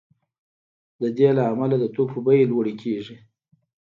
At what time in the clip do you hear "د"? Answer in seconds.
1.01-1.03, 1.79-1.85